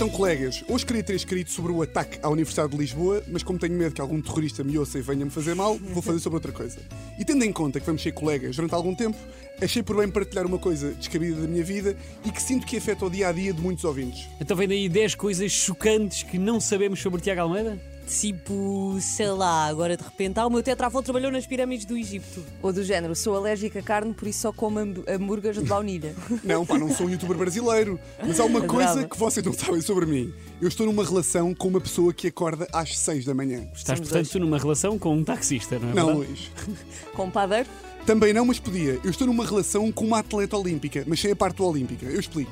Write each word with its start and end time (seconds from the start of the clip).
Então, 0.00 0.08
colegas, 0.08 0.64
hoje 0.66 0.86
queria 0.86 1.02
ter 1.02 1.14
escrito 1.14 1.50
sobre 1.50 1.72
o 1.72 1.82
ataque 1.82 2.18
à 2.22 2.30
Universidade 2.30 2.70
de 2.70 2.78
Lisboa, 2.78 3.22
mas 3.28 3.42
como 3.42 3.58
tenho 3.58 3.74
medo 3.74 3.94
que 3.94 4.00
algum 4.00 4.18
terrorista 4.18 4.64
me 4.64 4.78
ouça 4.78 4.98
e 4.98 5.02
venha-me 5.02 5.30
fazer 5.30 5.54
mal, 5.54 5.76
vou 5.76 6.00
fazer 6.00 6.20
sobre 6.20 6.38
outra 6.38 6.50
coisa. 6.52 6.78
E 7.18 7.24
tendo 7.26 7.44
em 7.44 7.52
conta 7.52 7.78
que 7.78 7.84
vamos 7.84 8.00
ser 8.00 8.12
colegas 8.12 8.56
durante 8.56 8.74
algum 8.74 8.94
tempo, 8.94 9.18
achei 9.60 9.82
por 9.82 9.98
bem 9.98 10.08
partilhar 10.08 10.46
uma 10.46 10.58
coisa 10.58 10.92
descabida 10.92 11.42
da 11.42 11.46
minha 11.46 11.62
vida 11.62 11.94
e 12.24 12.30
que 12.30 12.42
sinto 12.42 12.66
que 12.66 12.78
afeta 12.78 13.04
o 13.04 13.10
dia 13.10 13.28
a 13.28 13.32
dia 13.32 13.52
de 13.52 13.60
muitos 13.60 13.84
ouvintes. 13.84 14.26
Então 14.40 14.56
vem 14.56 14.66
daí 14.66 14.88
10 14.88 15.16
coisas 15.16 15.52
chocantes 15.52 16.22
que 16.22 16.38
não 16.38 16.60
sabemos 16.60 17.02
sobre 17.02 17.20
Tiago 17.20 17.42
Almeida? 17.42 17.78
Tipo, 18.18 18.98
sei 19.00 19.28
lá, 19.30 19.66
agora 19.66 19.96
de 19.96 20.02
repente, 20.02 20.38
ah, 20.40 20.46
o 20.46 20.50
meu 20.50 20.62
tetravô 20.64 21.00
trabalhou 21.00 21.30
nas 21.30 21.46
pirâmides 21.46 21.84
do 21.86 21.96
Egito. 21.96 22.44
Ou 22.60 22.72
do 22.72 22.82
género, 22.82 23.14
sou 23.14 23.36
alérgica 23.36 23.78
a 23.78 23.82
carne, 23.82 24.12
por 24.12 24.26
isso 24.26 24.40
só 24.40 24.52
como 24.52 24.80
hamb- 24.80 25.04
hambúrgueres 25.08 25.58
de 25.62 25.64
baunilha. 25.68 26.14
Não, 26.42 26.66
pá, 26.66 26.76
não 26.78 26.90
sou 26.92 27.06
um 27.06 27.10
youtuber 27.10 27.36
brasileiro, 27.38 28.00
mas 28.26 28.40
há 28.40 28.44
uma 28.44 28.60
coisa 28.62 28.90
Adorava. 28.90 29.08
que 29.08 29.16
vocês 29.18 29.46
não 29.46 29.52
sabem 29.52 29.80
sobre 29.80 30.06
mim. 30.06 30.32
Eu 30.60 30.66
estou 30.68 30.86
numa 30.86 31.04
relação 31.04 31.54
com 31.54 31.68
uma 31.68 31.80
pessoa 31.80 32.12
que 32.12 32.26
acorda 32.26 32.66
às 32.72 32.98
6 32.98 33.24
da 33.24 33.32
manhã. 33.34 33.68
Estás, 33.74 33.98
Somos 33.98 34.10
portanto, 34.10 34.38
numa 34.40 34.58
relação 34.58 34.98
com 34.98 35.14
um 35.16 35.22
taxista, 35.24 35.78
não 35.78 35.90
é 35.90 35.94
Não, 35.94 36.06
verdade? 36.06 36.28
Luís. 36.28 36.50
Com 37.14 37.24
um 37.26 37.30
padeiro? 37.30 37.68
Também 38.06 38.32
não, 38.32 38.44
mas 38.44 38.58
podia. 38.58 38.98
Eu 39.04 39.10
estou 39.10 39.26
numa 39.26 39.44
relação 39.44 39.92
com 39.92 40.04
uma 40.04 40.18
atleta 40.20 40.56
olímpica, 40.56 41.04
mas 41.06 41.20
sem 41.20 41.30
a 41.30 41.36
parte 41.36 41.62
olímpica. 41.62 42.06
Eu 42.06 42.18
explico. 42.18 42.50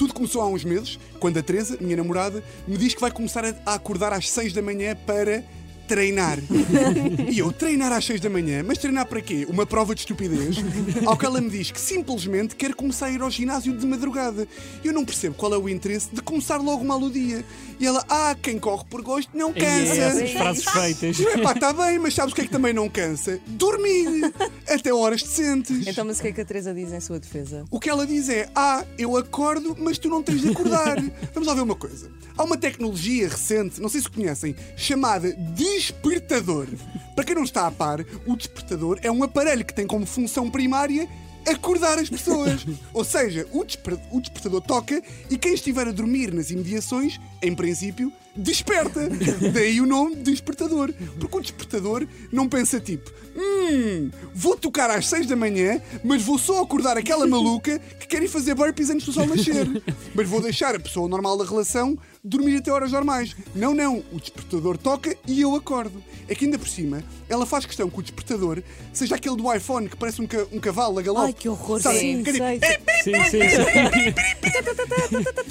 Tudo 0.00 0.14
começou 0.14 0.40
há 0.40 0.46
uns 0.46 0.64
meses, 0.64 0.98
quando 1.18 1.36
a 1.36 1.42
Teresa, 1.42 1.76
minha 1.78 1.94
namorada, 1.94 2.42
me 2.66 2.78
diz 2.78 2.94
que 2.94 3.00
vai 3.02 3.10
começar 3.10 3.44
a 3.66 3.74
acordar 3.74 4.14
às 4.14 4.30
6 4.30 4.54
da 4.54 4.62
manhã 4.62 4.96
para 5.04 5.44
treinar. 5.86 6.38
E 7.30 7.38
eu, 7.40 7.52
treinar 7.52 7.92
às 7.92 8.04
6 8.06 8.20
da 8.20 8.30
manhã? 8.30 8.62
Mas 8.66 8.78
treinar 8.78 9.06
para 9.06 9.20
quê? 9.20 9.46
Uma 9.48 9.66
prova 9.66 9.94
de 9.94 10.00
estupidez? 10.00 10.56
Ao 11.04 11.16
que 11.18 11.26
ela 11.26 11.40
me 11.40 11.50
diz 11.50 11.70
que 11.70 11.80
simplesmente 11.80 12.56
quer 12.56 12.74
começar 12.74 13.06
a 13.06 13.10
ir 13.10 13.20
ao 13.20 13.30
ginásio 13.30 13.76
de 13.76 13.86
madrugada. 13.86 14.48
Eu 14.82 14.92
não 14.94 15.04
percebo 15.04 15.34
qual 15.34 15.52
é 15.52 15.58
o 15.58 15.68
interesse 15.68 16.08
de 16.12 16.22
começar 16.22 16.56
logo 16.58 16.82
mal 16.84 17.00
o 17.00 17.10
dia. 17.10 17.44
E 17.78 17.86
ela, 17.86 18.04
ah, 18.08 18.34
quem 18.40 18.58
corre 18.58 18.84
por 18.88 19.02
gosto 19.02 19.36
não 19.36 19.50
E 19.54 19.58
é 19.58 19.64
cansa. 19.64 19.94
essas 20.00 20.30
frases 20.30 20.64
feitas. 20.64 21.20
Epá, 21.20 21.52
está 21.52 21.72
bem, 21.72 21.98
mas 21.98 22.14
sabes 22.14 22.32
o 22.32 22.34
que 22.34 22.40
é 22.40 22.44
que 22.44 22.50
também 22.50 22.72
não 22.72 22.88
cansa? 22.88 23.38
Dormir! 23.48 24.32
Até 24.70 24.92
horas 24.94 25.22
decentes. 25.22 25.86
Então, 25.86 26.04
mas 26.04 26.18
o 26.18 26.22
que 26.22 26.28
é 26.28 26.32
que 26.32 26.40
a 26.40 26.44
Teresa 26.44 26.72
diz 26.72 26.92
em 26.92 27.00
sua 27.00 27.18
defesa? 27.18 27.64
O 27.70 27.80
que 27.80 27.90
ela 27.90 28.06
diz 28.06 28.28
é: 28.28 28.48
Ah, 28.54 28.84
eu 28.96 29.16
acordo, 29.16 29.76
mas 29.78 29.98
tu 29.98 30.08
não 30.08 30.22
tens 30.22 30.40
de 30.42 30.50
acordar. 30.50 30.96
Vamos 31.34 31.48
lá 31.48 31.54
ver 31.54 31.62
uma 31.62 31.74
coisa. 31.74 32.08
Há 32.38 32.44
uma 32.44 32.56
tecnologia 32.56 33.28
recente, 33.28 33.80
não 33.80 33.88
sei 33.88 34.00
se 34.00 34.08
conhecem, 34.08 34.54
chamada 34.76 35.32
despertador. 35.34 36.66
Para 37.14 37.24
quem 37.24 37.34
não 37.34 37.44
está 37.44 37.66
a 37.66 37.70
par, 37.70 38.04
o 38.26 38.36
despertador 38.36 38.98
é 39.02 39.10
um 39.10 39.22
aparelho 39.22 39.64
que 39.64 39.74
tem 39.74 39.86
como 39.86 40.06
função 40.06 40.48
primária 40.50 41.08
acordar 41.46 41.98
as 41.98 42.08
pessoas. 42.08 42.64
Ou 42.94 43.02
seja, 43.04 43.46
o, 43.52 43.64
desper- 43.64 43.98
o 44.12 44.20
despertador 44.20 44.60
toca 44.60 45.02
e 45.28 45.36
quem 45.36 45.54
estiver 45.54 45.88
a 45.88 45.92
dormir 45.92 46.32
nas 46.32 46.50
imediações, 46.50 47.18
em 47.42 47.54
princípio, 47.54 48.12
desperta. 48.36 49.08
Daí 49.52 49.80
o 49.80 49.86
nome 49.86 50.16
despertador. 50.16 50.92
Porque 51.18 51.36
o 51.36 51.40
despertador 51.40 52.06
não 52.32 52.48
pensa 52.48 52.80
tipo, 52.80 53.10
hum, 53.36 54.10
vou 54.34 54.56
tocar 54.56 54.90
às 54.90 55.06
6 55.08 55.26
da 55.26 55.36
manhã, 55.36 55.80
mas 56.04 56.22
vou 56.22 56.38
só 56.38 56.62
acordar 56.62 56.96
aquela 56.96 57.26
maluca 57.26 57.78
que 57.98 58.06
quer 58.06 58.22
ir 58.22 58.28
fazer 58.28 58.54
burpees 58.54 58.90
antes 58.90 59.06
do 59.06 59.12
sol 59.12 59.26
nascer. 59.26 59.66
Mas 60.14 60.28
vou 60.28 60.40
deixar 60.40 60.74
a 60.74 60.80
pessoa 60.80 61.08
normal 61.08 61.36
da 61.36 61.44
relação 61.44 61.96
dormir 62.22 62.56
até 62.56 62.70
horas 62.70 62.92
normais. 62.92 63.34
Não, 63.54 63.74
não, 63.74 64.02
o 64.12 64.20
despertador 64.20 64.76
toca 64.76 65.16
e 65.26 65.40
eu 65.40 65.54
acordo. 65.54 66.02
É 66.28 66.34
que 66.34 66.44
ainda 66.44 66.58
por 66.58 66.68
cima, 66.68 67.02
ela 67.28 67.44
faz 67.46 67.64
questão 67.66 67.88
que 67.90 67.98
o 67.98 68.02
despertador 68.02 68.62
seja 68.92 69.16
aquele 69.16 69.36
do 69.36 69.52
iPhone 69.52 69.88
que 69.88 69.96
parece 69.96 70.20
um, 70.22 70.26
ca- 70.26 70.46
um 70.52 70.60
cavalo 70.60 70.98
a 70.98 71.02
galope. 71.02 71.26
Ai, 71.26 71.32
que 71.32 71.48
horror, 71.48 71.80
Sabe? 71.80 71.98
sim, 71.98 72.22
Que 72.22 72.30
é 72.30 72.32
tipo, 72.32 72.66
sei. 72.66 72.78
Sim, 73.02 73.14
sim, 73.24 73.40
sim. 73.48 73.60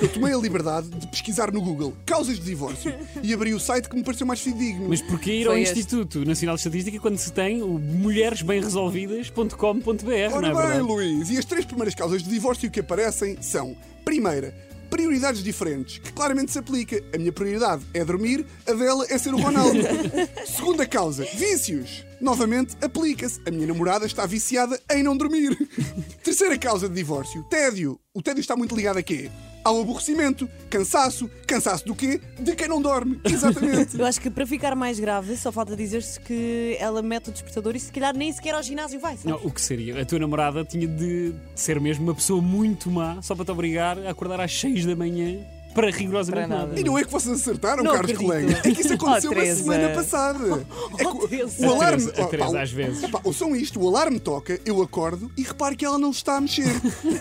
Eu 0.00 0.08
tomei 0.08 0.34
a 0.34 0.36
liberdade 0.36 0.88
de 0.88 1.06
pesquisar 1.06 1.52
no 1.52 1.60
Google 1.60 1.94
causas 2.04 2.38
de 2.38 2.44
divórcio 2.44 2.92
e 3.22 3.32
abri 3.32 3.54
o 3.54 3.60
site 3.60 3.88
que 3.88 3.94
me 3.96 4.02
pareceu 4.02 4.26
mais 4.26 4.40
fidedigno. 4.40 4.88
Mas 4.88 5.00
porquê 5.00 5.30
ir 5.32 5.46
ao 5.46 5.52
Foi 5.52 5.62
este. 5.62 5.78
Instituto 5.78 6.24
Nacional 6.24 6.56
de 6.56 6.60
Estatística 6.60 6.98
quando 6.98 7.18
se 7.18 7.32
tem 7.32 7.62
o 7.62 7.78
mulheresbemresolvidas.com.br, 7.78 10.04
não 10.04 10.12
é 10.12 10.28
Ora 10.28 10.48
bem, 10.48 10.56
verdade? 10.56 10.80
Luís, 10.80 11.30
e 11.30 11.38
as 11.38 11.44
três 11.44 11.64
primeiras 11.64 11.94
causas 11.94 12.20
de 12.22 12.30
divórcio 12.30 12.68
que 12.70 12.80
aparecem 12.80 13.38
são: 13.40 13.76
primeira, 14.04 14.52
prioridades 14.92 15.42
diferentes, 15.42 15.96
que 15.96 16.12
claramente 16.12 16.52
se 16.52 16.58
aplica. 16.58 17.02
A 17.14 17.16
minha 17.16 17.32
prioridade 17.32 17.82
é 17.94 18.04
dormir, 18.04 18.44
a 18.68 18.72
dela 18.74 19.06
é 19.08 19.16
ser 19.16 19.32
o 19.32 19.40
Ronaldo. 19.40 19.78
Segunda 20.44 20.86
causa, 20.86 21.24
vícios. 21.34 22.04
Novamente, 22.20 22.76
aplica-se. 22.78 23.40
A 23.46 23.50
minha 23.50 23.66
namorada 23.66 24.04
está 24.04 24.26
viciada 24.26 24.78
em 24.90 25.02
não 25.02 25.16
dormir. 25.16 25.56
Terceira 26.22 26.58
causa 26.58 26.90
de 26.90 26.94
divórcio, 26.94 27.42
tédio. 27.44 27.98
O 28.12 28.20
tédio 28.20 28.42
está 28.42 28.54
muito 28.54 28.76
ligado 28.76 28.98
a 28.98 29.02
quê? 29.02 29.30
Ao 29.64 29.80
aborrecimento, 29.80 30.48
cansaço. 30.68 31.30
Cansaço 31.46 31.84
do 31.84 31.94
quê? 31.94 32.20
De 32.38 32.54
quem 32.56 32.68
não 32.68 32.82
dorme. 32.82 33.20
Exatamente. 33.24 33.96
Eu 33.98 34.04
acho 34.06 34.20
que 34.20 34.30
para 34.30 34.46
ficar 34.46 34.74
mais 34.74 34.98
grave, 34.98 35.36
só 35.36 35.52
falta 35.52 35.76
dizer-se 35.76 36.18
que 36.18 36.76
ela 36.80 37.02
mete 37.02 37.28
o 37.28 37.32
despertador 37.32 37.76
e 37.76 37.80
se 37.80 37.92
calhar 37.92 38.16
nem 38.16 38.32
sequer 38.32 38.54
ao 38.54 38.62
ginásio 38.62 38.98
vai. 38.98 39.16
Não, 39.24 39.36
o 39.36 39.50
que 39.50 39.60
seria? 39.60 40.00
A 40.00 40.04
tua 40.04 40.18
namorada 40.18 40.64
tinha 40.64 40.88
de 40.88 41.32
ser 41.54 41.80
mesmo 41.80 42.04
uma 42.04 42.14
pessoa 42.14 42.42
muito 42.42 42.90
má 42.90 43.20
só 43.22 43.34
para 43.34 43.44
te 43.44 43.50
obrigar 43.50 43.98
a 43.98 44.10
acordar 44.10 44.40
às 44.40 44.52
6 44.58 44.86
da 44.86 44.96
manhã 44.96 45.38
para 45.74 45.90
rigorosamente 45.90 46.46
Para 46.48 46.56
nada. 46.56 46.66
nada. 46.68 46.80
E 46.80 46.84
não 46.84 46.98
é 46.98 47.04
que 47.04 47.10
vocês 47.10 47.40
acertaram, 47.40 47.82
Não 47.82 47.92
caros 47.92 48.10
acredito. 48.10 48.26
colegas. 48.28 48.58
É 48.64 48.70
que 48.70 48.80
isso 48.80 48.92
aconteceu 48.94 49.30
Oh, 49.30 49.34
a 49.34 49.36
Teresa. 49.36 49.62
semana 49.62 49.88
passada. 49.94 50.66
É 50.98 51.04
que 51.04 51.64
o- 51.64 51.70
alarme. 51.70 52.04
A 52.04 52.10
Teresa- 52.10 52.12
a 52.20 52.24
oh, 52.24 52.28
Teresa 52.28 52.52
pá, 52.52 52.62
às 52.62 52.70
vezes. 52.72 53.10
Pá, 53.10 53.20
ouçam 53.24 53.56
isto: 53.56 53.80
o 53.80 53.88
alarme 53.88 54.20
toca, 54.20 54.60
eu 54.64 54.80
acordo 54.82 55.30
e 55.36 55.42
reparo 55.42 55.76
que 55.76 55.84
ela 55.84 55.98
não 55.98 56.10
está 56.10 56.36
a 56.36 56.40
mexer. 56.40 56.66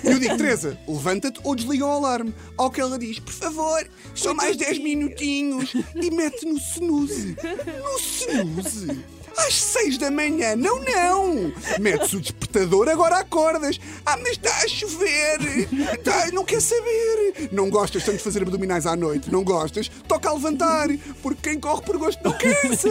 Eu 0.04 0.20
digo, 0.20 0.38
Teresa, 0.38 0.78
levanta-te 0.88 1.40
ou 1.44 1.56
desliga 1.56 1.86
o 1.86 1.90
alarme. 1.92 2.34
Ao 2.58 2.70
que 2.70 2.82
ela 2.82 2.98
diz, 3.00 3.20
por 3.20 3.34
favor, 3.34 3.88
só 4.14 4.34
mais 4.34 4.56
10 4.58 4.80
minutinhos. 4.80 5.74
E 5.96 6.12
mete 6.12 6.46
no 6.46 6.58
snooze. 6.58 7.36
No 7.82 7.98
snooze. 7.98 9.00
Às 9.48 9.56
seis 9.56 9.98
da 9.98 10.12
manhã, 10.12 10.56
não, 10.56 10.80
não! 10.84 11.54
Metes 11.80 12.14
o 12.14 12.20
despertador, 12.22 12.88
agora 12.90 13.18
acordas. 13.18 13.80
Ah, 14.06 14.18
mas 14.18 14.32
está 14.32 14.56
a 14.56 14.68
chover! 14.68 15.68
Tá, 16.04 16.28
não 16.32 16.44
quer 16.46 16.62
saber! 16.62 17.50
Não 17.52 17.70
gostas 17.70 18.04
tanto 18.04 18.18
de 18.18 18.24
fazer 18.24 18.42
abdominais 18.42 18.86
à 18.86 18.96
noite, 18.96 19.32
não 19.32 19.44
gostas? 19.44 19.90
Toca 20.08 20.30
a 20.30 20.34
levantar, 20.34 20.90
porque 21.22 21.50
quem 21.50 21.60
corre 21.60 21.82
por 21.82 21.98
gosto 21.98 22.24
não 22.24 22.34
cansa! 22.34 22.90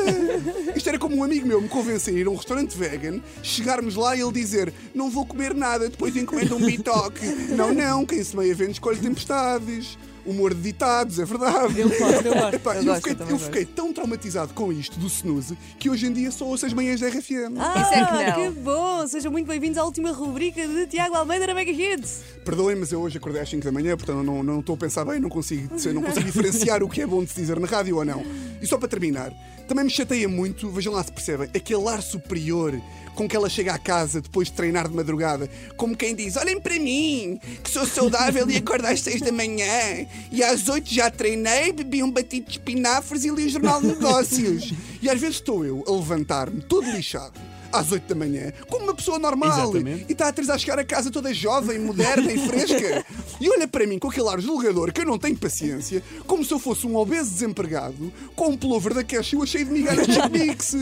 Isto 0.74 0.88
era 0.88 0.98
como 0.98 1.16
um 1.16 1.24
amigo 1.24 1.46
meu 1.46 1.60
me 1.60 1.68
convencer 1.68 2.14
a 2.14 2.18
ir 2.18 2.26
a 2.26 2.30
um 2.30 2.36
restaurante 2.36 2.76
vegan, 2.76 3.20
chegarmos 3.42 3.94
lá 3.94 4.16
e 4.16 4.20
ele 4.20 4.32
dizer: 4.32 4.72
Não 4.94 5.10
vou 5.10 5.24
comer 5.26 5.54
nada, 5.54 5.88
depois 5.88 6.16
encomenda 6.16 6.54
um 6.54 6.64
bitoque. 6.64 7.26
Não, 7.50 7.72
não, 7.72 8.04
quem 8.06 8.22
se 8.22 8.36
meia 8.36 8.54
vende 8.54 8.72
escolhe 8.72 8.98
tempestades. 8.98 9.98
Humor 10.26 10.54
de 10.54 10.60
ditados, 10.60 11.18
é 11.18 11.24
verdade. 11.24 11.80
Eu 11.80 11.88
gosto, 11.88 12.26
eu 12.26 12.34
gosto. 12.34 12.54
Epá, 12.56 12.74
Eu 12.76 12.78
eu, 12.80 12.84
gosto, 12.86 13.08
fiquei, 13.08 13.26
eu 13.30 13.38
fiquei 13.38 13.64
tão 13.64 13.92
traumatizado 13.92 14.52
com 14.54 14.72
isto 14.72 14.98
do 14.98 15.06
snooze 15.06 15.56
que 15.78 15.88
hoje 15.88 16.06
em 16.06 16.12
dia 16.12 16.30
só 16.30 16.44
ouço 16.44 16.66
as 16.66 16.72
manhãs 16.72 17.00
da 17.00 17.08
RFM. 17.08 17.56
Ah, 17.58 17.80
Isso 17.82 17.94
é 17.94 18.32
que 18.32 18.40
não. 18.48 18.52
bom! 18.62 19.06
Sejam 19.06 19.32
muito 19.32 19.46
bem-vindos 19.46 19.78
à 19.78 19.84
última 19.84 20.12
rubrica 20.12 20.66
de 20.66 20.86
Tiago 20.86 21.14
Almeida 21.14 21.46
na 21.46 21.54
Mega 21.54 21.70
Hits. 21.70 22.20
Perdoem, 22.44 22.76
mas 22.76 22.92
eu 22.92 23.00
hoje 23.00 23.16
acordei 23.18 23.40
às 23.40 23.48
5 23.48 23.64
da 23.64 23.72
manhã, 23.72 23.96
portanto 23.96 24.22
não, 24.22 24.42
não 24.42 24.60
estou 24.60 24.74
a 24.74 24.78
pensar 24.78 25.04
bem, 25.04 25.20
não 25.20 25.28
consigo, 25.28 25.68
não 25.92 26.02
consigo 26.02 26.26
diferenciar 26.26 26.82
o 26.82 26.88
que 26.88 27.00
é 27.02 27.06
bom 27.06 27.22
de 27.24 27.30
se 27.30 27.40
dizer 27.40 27.58
na 27.58 27.66
rádio 27.66 27.96
ou 27.96 28.04
não. 28.04 28.22
E 28.60 28.66
só 28.66 28.76
para 28.76 28.88
terminar, 28.88 29.32
também 29.66 29.84
me 29.84 29.90
chateia 29.90 30.28
muito, 30.28 30.70
vejam 30.70 30.92
lá 30.92 31.02
se 31.02 31.12
percebem, 31.12 31.48
aquele 31.54 31.86
ar 31.88 32.02
superior 32.02 32.80
com 33.14 33.28
que 33.28 33.36
ela 33.36 33.48
chega 33.48 33.74
à 33.74 33.78
casa 33.78 34.20
depois 34.20 34.48
de 34.48 34.54
treinar 34.54 34.88
de 34.88 34.94
madrugada, 34.94 35.48
como 35.76 35.96
quem 35.96 36.14
diz: 36.14 36.36
Olhem 36.36 36.60
para 36.60 36.78
mim, 36.78 37.38
que 37.62 37.70
sou 37.70 37.84
saudável 37.84 38.48
e 38.48 38.56
acordo 38.56 38.86
às 38.86 39.00
6 39.00 39.20
da 39.20 39.32
manhã. 39.32 40.06
E 40.30 40.42
às 40.42 40.68
8 40.68 40.92
já 40.92 41.10
treinei, 41.10 41.72
bebi 41.72 42.02
um 42.02 42.10
batido 42.10 42.46
de 42.46 42.52
espinafres 42.52 43.24
e 43.24 43.30
li 43.30 43.46
o 43.46 43.48
Jornal 43.48 43.80
de 43.80 43.88
Negócios. 43.88 44.72
e 45.02 45.08
às 45.08 45.20
vezes 45.20 45.36
estou 45.36 45.64
eu 45.64 45.84
a 45.86 45.90
levantar-me 45.90 46.60
todo 46.62 46.90
lixado. 46.90 47.49
Às 47.72 47.92
8 47.92 48.08
da 48.08 48.14
manhã, 48.14 48.52
como 48.68 48.84
uma 48.84 48.94
pessoa 48.94 49.18
normal. 49.18 49.70
Exatamente. 49.70 50.06
E 50.08 50.12
está 50.12 50.28
a 50.28 50.32
Teresa 50.32 50.54
a 50.54 50.58
chegar 50.58 50.78
a 50.78 50.84
casa 50.84 51.10
toda 51.10 51.32
jovem, 51.32 51.78
moderna 51.78 52.32
e 52.32 52.48
fresca. 52.48 53.04
E 53.40 53.48
olha 53.48 53.68
para 53.68 53.86
mim 53.86 53.98
com 53.98 54.08
aquele 54.08 54.28
ar 54.28 54.40
julgador 54.40 54.92
que 54.92 55.00
eu 55.00 55.06
não 55.06 55.18
tenho 55.18 55.36
paciência, 55.36 56.02
como 56.26 56.44
se 56.44 56.52
eu 56.52 56.58
fosse 56.58 56.86
um 56.86 56.96
obeso 56.96 57.30
desempregado 57.30 58.12
com 58.34 58.48
um 58.48 58.56
pullover 58.56 58.94
da 58.94 59.04
Cashew 59.04 59.46
cheio 59.46 59.64
de 59.64 59.70
migalhas 59.70 60.06
de 60.06 60.28
mix. 60.28 60.74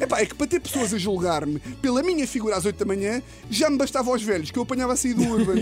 Epá, 0.00 0.20
é 0.20 0.26
que 0.26 0.34
para 0.34 0.46
ter 0.46 0.60
pessoas 0.60 0.92
a 0.92 0.98
julgar-me 0.98 1.58
pela 1.80 2.02
minha 2.02 2.26
figura 2.26 2.56
às 2.56 2.64
8 2.64 2.76
da 2.76 2.84
manhã, 2.84 3.22
já 3.50 3.70
me 3.70 3.76
bastava 3.76 4.10
aos 4.10 4.22
velhos 4.22 4.50
que 4.50 4.58
eu 4.58 4.62
apanhava 4.62 4.92
a 4.92 4.96
sair 4.96 5.14
do 5.14 5.22
Urban. 5.22 5.54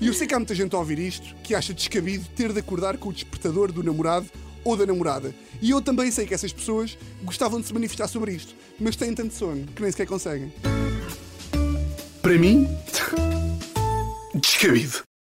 E 0.00 0.06
eu 0.06 0.14
sei 0.14 0.26
que 0.26 0.34
há 0.34 0.38
muita 0.38 0.54
gente 0.54 0.74
a 0.74 0.78
ouvir 0.78 0.98
isto 0.98 1.34
que 1.42 1.54
acha 1.54 1.74
descabido 1.74 2.24
ter 2.34 2.52
de 2.52 2.60
acordar 2.60 2.96
com 2.96 3.10
o 3.10 3.12
despertador 3.12 3.70
do 3.70 3.82
namorado 3.82 4.26
ou 4.64 4.76
da 4.76 4.86
namorada. 4.86 5.34
E 5.60 5.70
eu 5.70 5.80
também 5.80 6.10
sei 6.10 6.26
que 6.26 6.34
essas 6.34 6.52
pessoas 6.52 6.96
gostavam 7.22 7.60
de 7.60 7.66
se 7.66 7.74
manifestar 7.74 8.08
sobre 8.08 8.32
isto, 8.32 8.54
mas 8.80 8.96
têm 8.96 9.14
tanto 9.14 9.34
sono 9.34 9.66
que 9.66 9.82
nem 9.82 9.90
sequer 9.90 10.06
conseguem. 10.06 10.52
Para 12.22 12.38
mim, 12.38 12.66
descabido. 14.34 15.13